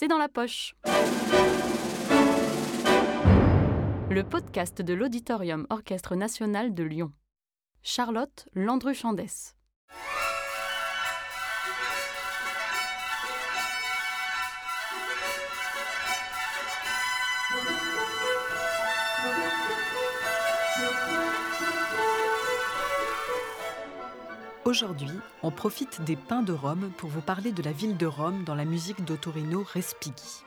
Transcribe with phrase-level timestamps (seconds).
[0.00, 0.74] c'est dans la poche.
[4.08, 7.12] Le podcast de l'Auditorium Orchestre National de Lyon.
[7.82, 9.54] Charlotte Landru-Chandès.
[24.70, 25.10] Aujourd'hui,
[25.42, 28.54] on profite des pains de Rome pour vous parler de la ville de Rome dans
[28.54, 30.44] la musique d'Ottorino Respighi.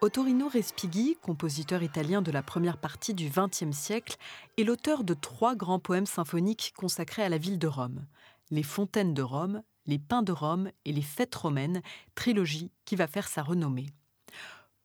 [0.00, 4.18] Ottorino Respighi, compositeur italien de la première partie du XXe siècle,
[4.56, 8.06] est l'auteur de trois grands poèmes symphoniques consacrés à la ville de Rome
[8.52, 11.82] Les Fontaines de Rome, Les Pains de Rome et Les Fêtes romaines,
[12.14, 13.88] trilogie qui va faire sa renommée.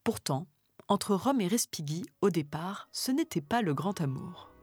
[0.04, 0.48] Pourtant,
[0.88, 4.55] entre Rome et Respighi, au départ, ce n'était pas le grand amour.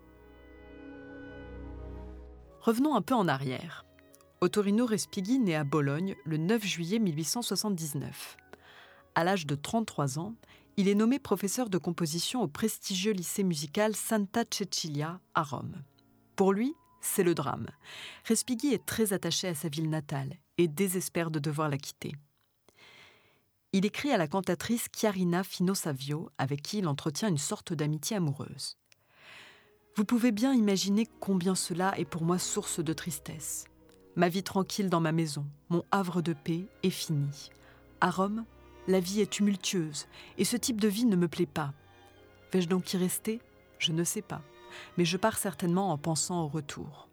[2.62, 3.84] Revenons un peu en arrière.
[4.40, 8.36] Ottorino Respighi naît à Bologne le 9 juillet 1879.
[9.16, 10.36] À l'âge de 33 ans,
[10.76, 15.82] il est nommé professeur de composition au prestigieux lycée musical Santa Cecilia à Rome.
[16.36, 17.66] Pour lui, c'est le drame.
[18.26, 22.12] Respighi est très attaché à sa ville natale et désespère de devoir la quitter.
[23.72, 28.18] Il écrit à la cantatrice Chiarina Fino Savio, avec qui il entretient une sorte d'amitié
[28.18, 28.76] amoureuse.
[29.94, 33.66] Vous pouvez bien imaginer combien cela est pour moi source de tristesse.
[34.16, 37.50] Ma vie tranquille dans ma maison, mon havre de paix est fini.
[38.00, 38.46] À Rome,
[38.88, 40.06] la vie est tumultueuse
[40.38, 41.74] et ce type de vie ne me plaît pas.
[42.52, 43.42] Vais-je donc y rester?
[43.78, 44.40] Je ne sais pas,
[44.96, 47.10] mais je pars certainement en pensant au retour.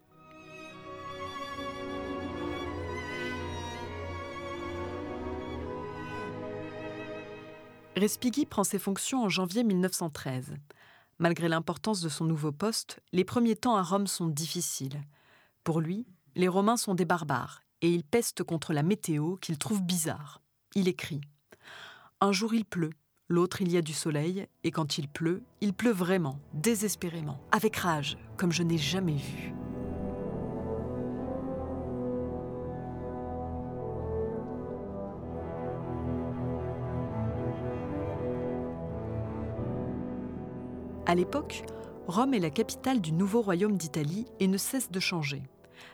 [7.97, 10.53] Respighi prend ses fonctions en janvier 1913.
[11.19, 15.01] Malgré l'importance de son nouveau poste, les premiers temps à Rome sont difficiles.
[15.65, 19.83] Pour lui, les Romains sont des barbares et il peste contre la météo qu'il trouve
[19.83, 20.41] bizarre.
[20.75, 21.21] Il écrit
[22.21, 22.91] Un jour il pleut,
[23.27, 27.75] l'autre il y a du soleil, et quand il pleut, il pleut vraiment, désespérément, avec
[27.75, 29.53] rage, comme je n'ai jamais vu.
[41.09, 41.63] À l'époque,
[42.05, 45.41] Rome est la capitale du nouveau royaume d'Italie et ne cesse de changer.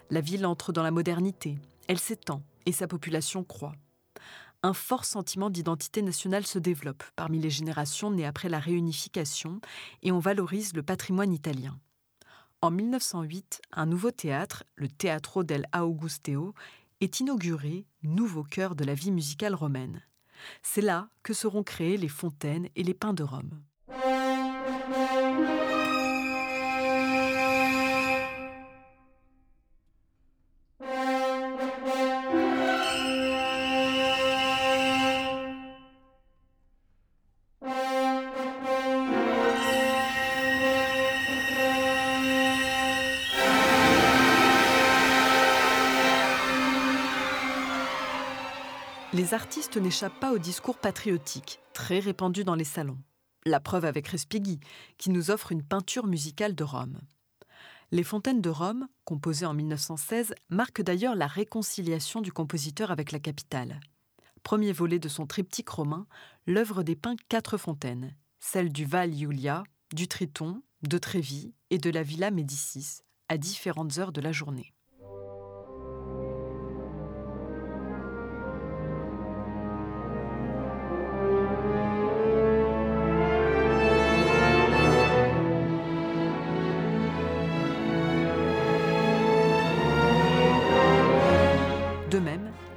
[0.10, 3.78] La ville entre dans la modernité, elle s'étend et sa population croît.
[4.62, 9.62] Un fort sentiment d'identité nationale se développe parmi les générations nées après la réunification
[10.04, 11.80] et on valorise le patrimoine italien.
[12.62, 16.54] En 1908, un nouveau théâtre, le Teatro del Augusteo,
[17.00, 20.02] est inauguré, nouveau cœur de la vie musicale romaine.
[20.62, 23.62] C'est là que seront créées les fontaines et les pins de Rome.
[24.88, 24.94] Les
[49.34, 52.98] artistes n'échappent pas au discours patriotique, très répandu dans les salons.
[53.48, 54.60] La preuve avec Respighi,
[54.98, 57.00] qui nous offre une peinture musicale de Rome.
[57.92, 63.20] Les Fontaines de Rome, composées en 1916, marquent d'ailleurs la réconciliation du compositeur avec la
[63.20, 63.80] capitale.
[64.42, 66.08] Premier volet de son triptyque romain,
[66.48, 69.64] l'œuvre dépeint quatre fontaines, celles du Val Iulia,
[69.94, 74.74] du Triton, de Trévis et de la Villa Médicis, à différentes heures de la journée.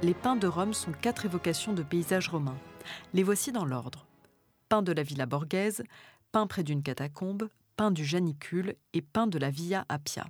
[0.09, 2.57] Les pins de Rome sont quatre évocations de paysages romains.
[3.13, 4.07] Les voici dans l'ordre.
[4.67, 5.83] Pin de la Villa Borghese,
[6.31, 7.47] pin près d'une catacombe,
[7.77, 10.25] pin du Janicule et pin de la Via Appia.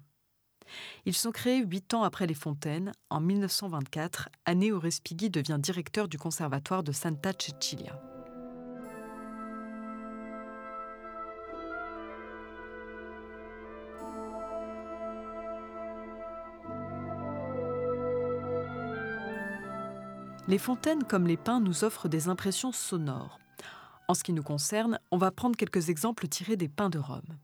[1.05, 6.09] Ils sont créés huit ans après les Fontaines, en 1924, année où Respighi devient directeur
[6.09, 8.08] du conservatoire de Santa Cecilia.
[20.49, 23.37] Les fontaines comme les pins nous offrent des impressions sonores.
[24.07, 27.37] En ce qui nous concerne, on va prendre quelques exemples tirés des pins de Rome.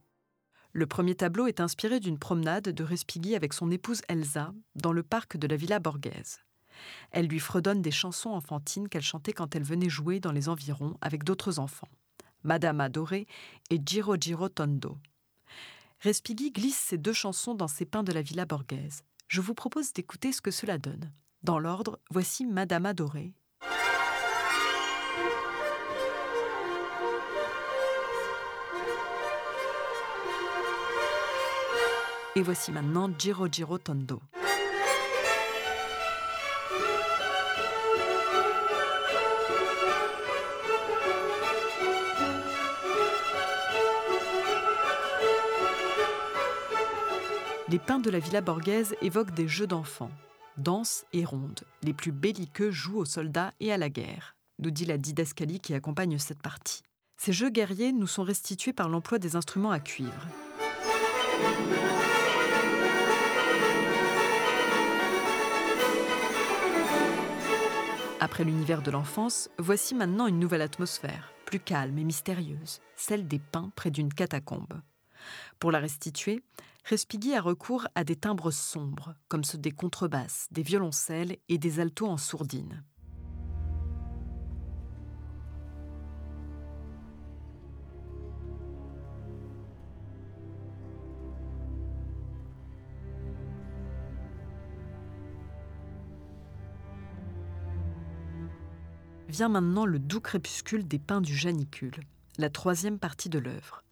[0.72, 5.04] Le premier tableau est inspiré d'une promenade de Respighi avec son épouse Elsa dans le
[5.04, 6.40] parc de la Villa Borghese.
[7.12, 10.98] Elle lui fredonne des chansons enfantines qu'elle chantait quand elle venait jouer dans les environs
[11.02, 11.90] avec d'autres enfants,
[12.42, 13.28] Madame Adorée
[13.70, 14.98] et Giro Giro Tondo.
[16.00, 19.04] Respighi glisse ces deux chansons dans ses pins de la Villa Borghese.
[19.28, 21.12] Je vous propose d'écouter ce que cela donne.
[21.46, 23.36] Dans l'ordre, voici Madame Adorée.
[32.36, 34.20] Et voici maintenant Giro Giro Tondo.
[47.70, 50.10] Les peintres de la Villa Borghese évoquent des jeux d'enfants
[50.58, 51.62] danse et ronde.
[51.84, 55.74] Les plus belliqueux jouent aux soldats et à la guerre, nous dit la didascalie qui
[55.74, 56.84] accompagne cette partie.
[57.18, 60.28] Ces jeux guerriers nous sont restitués par l'emploi des instruments à cuivre.
[68.20, 73.40] Après l'univers de l'enfance, voici maintenant une nouvelle atmosphère, plus calme et mystérieuse, celle des
[73.40, 74.82] pins près d'une catacombe.
[75.60, 76.44] Pour la restituer,
[76.86, 81.80] Respighi a recours à des timbres sombres, comme ceux des contrebasses, des violoncelles et des
[81.80, 82.84] altos en sourdine.
[99.28, 102.00] Vient maintenant le doux crépuscule des pins du janicule,
[102.38, 103.85] la troisième partie de l'œuvre.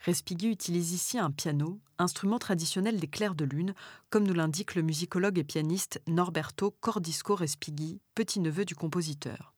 [0.00, 3.74] Respighi utilise ici un piano, instrument traditionnel des clairs de lune,
[4.10, 9.54] comme nous l'indique le musicologue et pianiste Norberto Cordisco Respighi, petit-neveu du compositeur.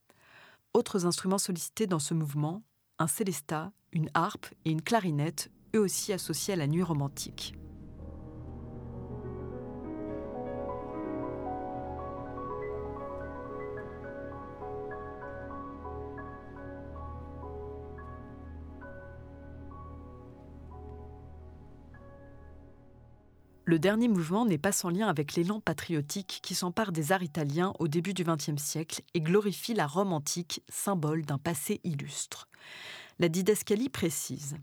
[0.75, 2.63] Autres instruments sollicités dans ce mouvement,
[2.99, 7.55] un célesta, une harpe et une clarinette, eux aussi associés à la nuit romantique.
[23.69, 27.75] Le dernier mouvement n'est pas sans lien avec l'élan patriotique qui s'empare des arts italiens
[27.79, 32.49] au début du XXe siècle et glorifie la Rome antique, symbole d'un passé illustre.
[33.19, 34.57] La didascalie précise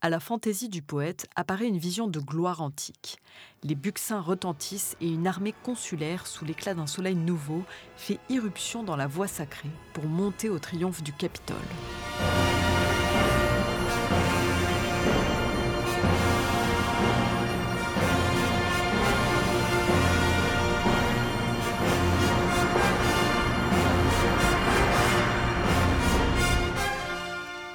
[0.00, 3.18] à la fantaisie du poète apparaît une vision de gloire antique.
[3.62, 7.62] Les buccins retentissent et une armée consulaire, sous l'éclat d'un soleil nouveau,
[7.96, 11.56] fait irruption dans la voie sacrée pour monter au triomphe du Capitole.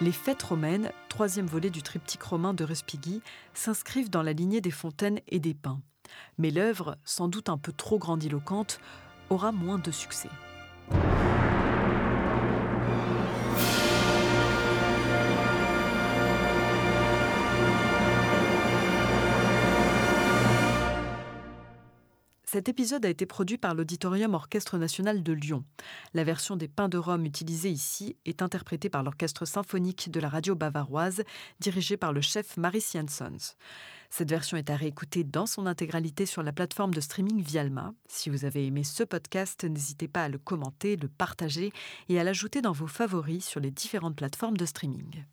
[0.06, 3.24] Les fêtes romaines, troisième volet du triptyque romain de Respighi,
[3.56, 5.82] s'inscrivent dans la lignée des fontaines et des pins.
[6.38, 8.80] Mais l'œuvre, sans doute un peu trop grandiloquente,
[9.32, 10.30] aura moins de succès.
[22.56, 25.66] Cet épisode a été produit par l'Auditorium Orchestre National de Lyon.
[26.14, 30.30] La version des Pins de Rome utilisée ici est interprétée par l'Orchestre symphonique de la
[30.30, 31.24] radio bavaroise,
[31.60, 33.56] dirigé par le chef Maris Jansons.
[34.10, 37.94] Cette version est à réécouter dans son intégralité sur la plateforme de streaming Vialma.
[38.08, 41.74] Si vous avez aimé ce podcast, n'hésitez pas à le commenter, le partager
[42.08, 45.26] et à l'ajouter dans vos favoris sur les différentes plateformes de streaming.